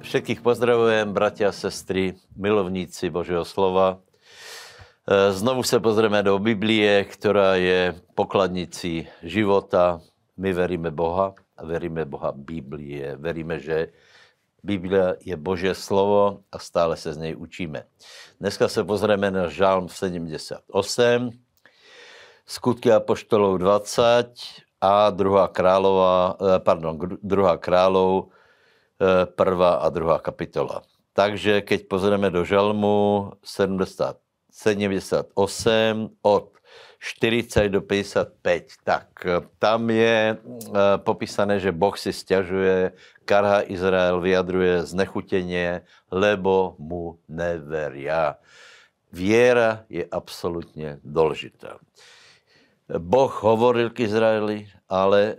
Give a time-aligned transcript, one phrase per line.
[0.00, 4.00] Všetkých pozdravujem, bratia a sestry, milovníci Božího slova.
[5.04, 10.00] E, znovu se pozrieme do Biblie, která je pokladnicí života.
[10.40, 13.16] My veríme Boha a veríme Boha Biblie.
[13.16, 13.92] Veríme, že
[14.64, 17.84] Biblia je Boží slovo a stále se z něj učíme.
[18.40, 21.30] Dneska se pozrieme na Žálm 78,
[22.46, 24.32] Skutky apoštolov 20
[24.80, 28.39] a druhá králová, e, pardon, druhá králov Eh,
[29.36, 30.82] prvá a druhá kapitola.
[31.12, 34.16] Takže keď pozrieme do žalmu 70,
[34.52, 35.34] 78
[36.22, 36.60] od
[37.00, 40.38] 40 do 55, tak eh, tam je eh,
[41.00, 42.92] popísané, že Boh si stěžuje,
[43.24, 45.80] karha Izrael vyjadruje znechutenie,
[46.12, 48.36] lebo mu neveria.
[49.12, 51.78] Věra je absolutně důležitá.
[52.98, 55.36] Boh hovoril k Izraeli, ale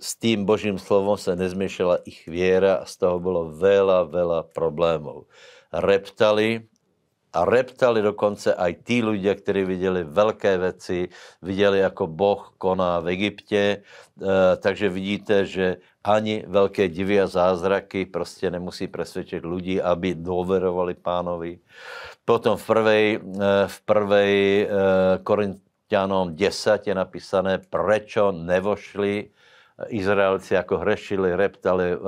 [0.00, 5.26] s tím božím slovom se nezměšila ich věra a z toho bylo vela, vela problémů.
[5.72, 6.68] Reptali
[7.36, 11.08] a reptali dokonce aj tí lidé, kteří viděli velké věci,
[11.42, 18.06] viděli, jako Boh koná v Egyptě, e, takže vidíte, že ani velké divy a zázraky
[18.06, 21.58] prostě nemusí přesvědčit lidi, aby důverovali pánovi.
[22.24, 23.20] Potom v prvej, e,
[23.68, 24.68] v prvej e,
[25.20, 29.28] Korintianom 10 je napísané, prečo nevošli
[29.88, 31.98] Izraelci jako hrešili, reptali, eh, eh,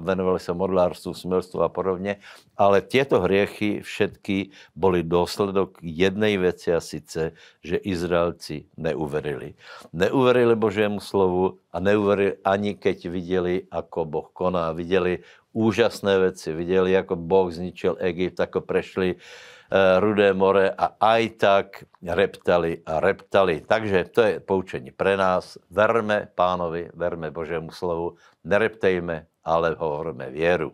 [0.00, 2.16] venovali se modlárstvu, smilstvu a podobně,
[2.58, 9.54] ale těto hriechy všetky byly důsledok jednej věci a sice, že Izraelci neuverili.
[9.92, 14.72] Neuverili Božému slovu a neuverili ani keď viděli, ako Boh koná.
[14.72, 15.18] Viděli
[15.52, 21.66] úžasné věci, viděli, jako Boh zničil Egypt, jako prešli Eh, Rudé more a aj tak
[22.04, 23.64] reptali a reptali.
[23.64, 25.56] Takže to je poučení pre nás.
[25.72, 30.72] Verme pánovi, verme Božému slovu, nereptejme, ale hovoríme věru.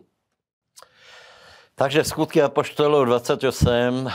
[1.75, 4.09] Takže skutky Apoštolů 28,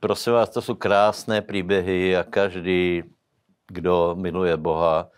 [0.00, 3.02] prosím vás, to jsou krásné příběhy a každý,
[3.70, 5.10] kdo miluje Boha,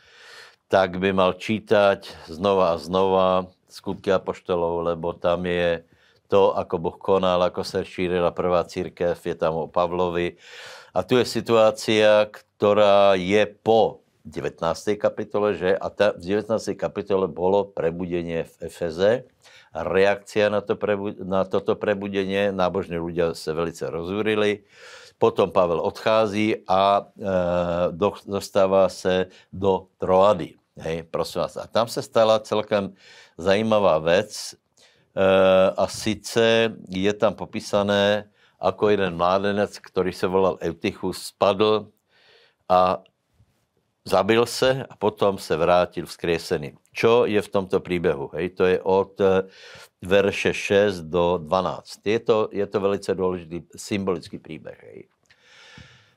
[0.69, 5.85] tak by mal čítať znova a znova skutky Apoštolů, lebo tam je
[6.29, 10.37] to, ako Boh konal, ako se šírila prvá církev, je tam o Pavlovi.
[10.95, 14.99] A tu je situácia, která je po 19.
[14.99, 15.79] kapitole, že?
[15.79, 16.75] A ta, v 19.
[16.77, 19.23] kapitole bylo prebudeně v Efeze.
[19.75, 24.65] Reakcia na, to prebu, na toto prebudeně, nábožní lidé se velice rozúrili.
[25.19, 27.23] Potom Pavel odchází a e,
[27.93, 30.55] do, dostává se do Troady.
[30.77, 31.57] Hej, prosím vás.
[31.57, 32.93] A tam se stala celkem
[33.39, 34.55] zajímavá věc,
[35.77, 38.29] a sice je tam popísané,
[38.61, 41.89] ako jeden mládenec, který se volal Eutychus, spadl
[42.69, 43.03] a
[44.05, 46.73] zabil se a potom se vrátil vzkriesený.
[46.93, 48.31] Čo je v tomto příběhu?
[48.35, 48.49] Hej?
[48.49, 49.43] To je od eh,
[50.05, 52.07] verše 6 do 12.
[52.07, 54.83] Je to, je to velice důležitý symbolický příběh.
[54.83, 55.09] Hej?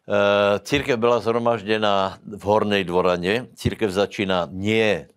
[0.09, 3.47] Eh, církev byla zhromažděna v Hornej dvoraně.
[3.55, 5.07] Církev začíná nie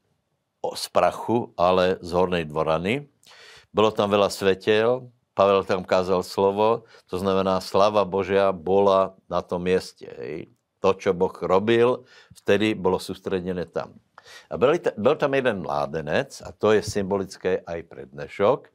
[0.75, 3.12] z prachu, ale z Hornej dvorany.
[3.73, 9.65] Bylo tam veľa svetel, Pavel tam kázal slovo, to znamená, slava Božia bola na tom
[9.65, 10.13] městě.
[10.19, 10.53] Hej.
[10.81, 13.95] To, čo Boh robil, vtedy bylo soustředěné tam.
[14.51, 18.69] A byl, byl tam jeden mládenec, a to je symbolické aj pre dnešok,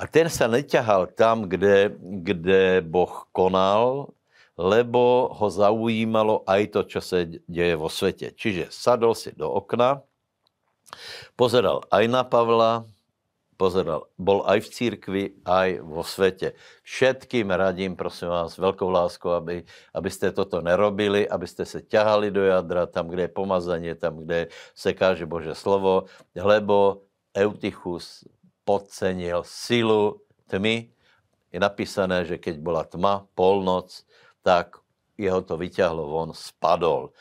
[0.00, 4.10] a ten se neťahal tam, kde, kde Boh konal,
[4.58, 8.32] lebo ho zaujímalo aj to, čo se děje vo světě.
[8.34, 10.02] Čiže sadol si do okna,
[11.36, 12.86] pozeral aj na Pavla,
[13.56, 14.10] pozeral.
[14.18, 16.58] Bol aj v církvi, aj vo svete.
[16.82, 19.62] Všetkým radím, prosím vás, velkou láskou, aby,
[19.94, 24.90] abyste toto nerobili, abyste se ťahali do jadra, tam, kde je pomazanie, tam, kde se
[24.92, 28.26] káže Bože slovo, lebo Eutychus
[28.64, 30.90] podcenil silu tmy.
[31.54, 34.02] Je napísané, že keď byla tma, polnoc,
[34.42, 34.78] tak
[35.14, 37.14] jeho to vyťahlo von, spadol.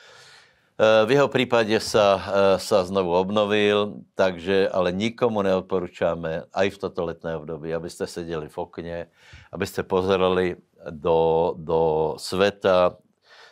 [0.74, 6.78] Eh, v jeho případě sa, eh, sa znovu obnovil, takže ale nikomu neodporučáme, aj v
[6.78, 9.08] toto letné období, abyste seděli v okně,
[9.54, 10.58] abyste pozerali
[10.90, 12.98] do, do sveta,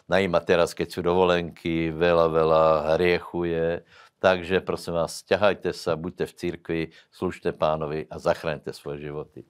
[0.10, 3.86] najíma teraz, keď jsou dovolenky, vela, vela hriechu je,
[4.20, 6.82] takže prosím vás, ťahajte se, buďte v církvi,
[7.12, 9.46] služte pánovi a zachraňte svoje životy.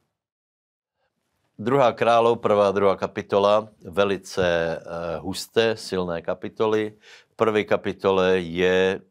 [1.60, 6.96] Druhá králov, prvá, druhá kapitola, velice uh, husté, silné kapitoly.
[7.36, 9.02] Prvej kapitole je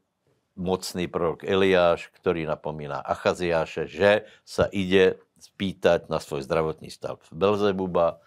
[0.61, 8.21] mocný prorok Eliáš, který napomíná Achaziáše, že sa ide spýtať na svůj zdravotní stav Belzebuba,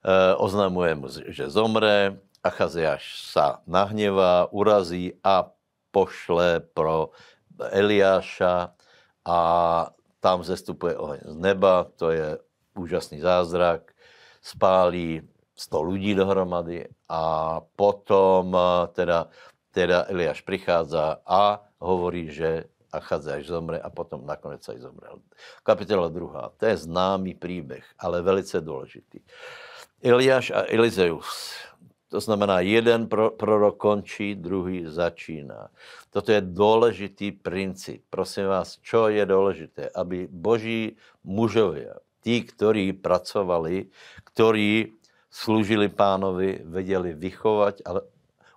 [0.00, 5.52] e, oznamuje mu, že zomre, Achaziáš sa nahnevá, urazí a
[5.92, 7.10] pošle pro
[7.58, 8.72] Eliáša
[9.26, 9.38] a
[10.22, 12.38] tam zestupuje oheň z neba, to je
[12.78, 13.92] úžasný zázrak,
[14.42, 15.22] spálí
[15.56, 19.28] 100 lidí dohromady a potom eh, teda,
[19.70, 20.96] teda Eliáš přichází
[21.26, 25.20] a hovorí, že Acházejáš zomře a potom nakonec aj zomrel.
[25.62, 26.52] Kapitola druhá.
[26.56, 29.20] To je známý příběh, ale velice důležitý.
[30.02, 31.52] Eliáš a Elizeus.
[32.08, 35.68] To znamená, jeden prorok končí, druhý začíná.
[36.10, 38.02] Toto je důležitý princip.
[38.10, 39.90] Prosím vás, čo je důležité?
[39.94, 41.94] Aby boží mužovia,
[42.26, 43.86] tí, kteří pracovali,
[44.34, 44.98] kteří
[45.30, 47.78] slúžili pánovi, vedeli vychovat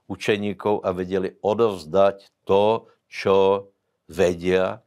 [0.09, 3.69] učeníkov a vedeli odovzdať to, čo
[4.09, 4.81] vedia,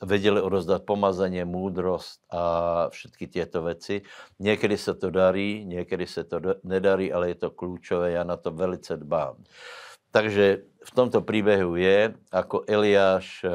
[0.00, 4.00] vedeli odozdat pomazanie, múdrost a všetky tieto veci.
[4.40, 8.50] Někdy se to darí, někdy se to nedarí, ale je to klíčové, já na to
[8.50, 9.44] velice dbám.
[10.10, 13.52] Takže v tomto příběhu je, jako Eliáš, e, e,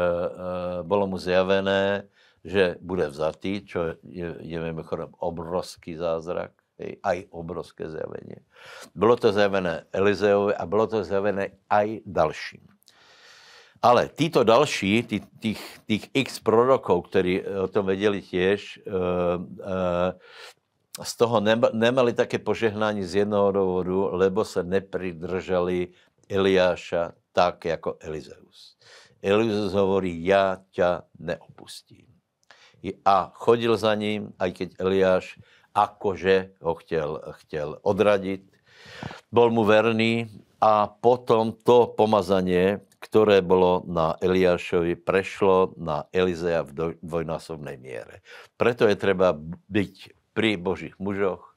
[0.84, 2.08] bylo mu zjavené,
[2.48, 6.56] že bude vzatý, čo je, je mimochodem obrovský zázrak,
[7.04, 8.40] aj obrovské zjavení.
[8.96, 12.64] Bylo to zjavené Elizeovi a bylo to zjavené aj dalším.
[13.82, 18.94] Ale títo další, tí, tých, tých x prorokov, kteří o tom věděli těž, uh,
[19.42, 20.18] uh,
[21.04, 21.42] z toho
[21.74, 25.88] nemali také požehnání z jednoho důvodu, lebo se nepridrželi
[26.30, 28.78] Eliáša tak jako Elizeus.
[29.22, 32.17] Elizeus hovorí, já tě neopustím.
[33.06, 35.40] A chodil za ním, aj keď Eliáš
[35.78, 38.42] akože ho chtěl, chtěl odradit.
[39.32, 40.30] Byl mu verný
[40.62, 46.74] a potom to pomazaně, které bylo na Eliášovi, prešlo na Elizea v
[47.04, 48.22] dvojnásobné míře.
[48.58, 49.38] Proto je třeba
[49.70, 49.94] být
[50.34, 51.56] při božích mužoch,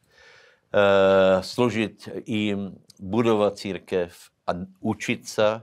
[0.72, 4.12] e, služit jim, budovat církev
[4.46, 5.62] a učit se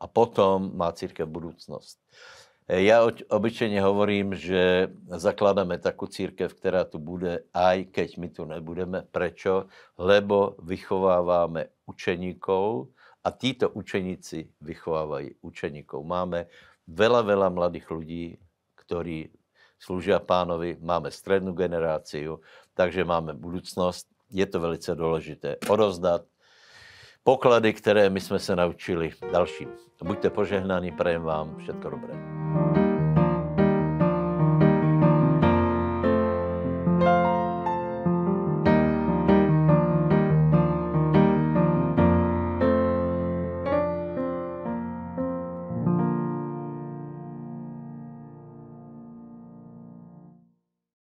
[0.00, 1.98] a potom má církev budoucnost.
[2.70, 9.02] Já obyčejně hovorím, že zakládáme takovou církev, která tu bude, aj keď my tu nebudeme.
[9.10, 9.66] Prečo?
[9.98, 12.94] Lebo vychováváme učeníkov
[13.26, 16.06] a títo učeníci vychovávají učeníkov.
[16.06, 16.46] Máme
[16.86, 18.38] veľa, veľa mladých lidí,
[18.78, 19.34] ktorí
[19.74, 22.30] služia pánovi, máme střední generaci,
[22.78, 24.06] takže máme budoucnost.
[24.30, 26.22] Je to velice důležité odovzdat
[27.24, 29.68] poklady, které my jsme se naučili dalším.
[30.04, 32.14] Buďte požehnaní, prajem vám všetko dobré.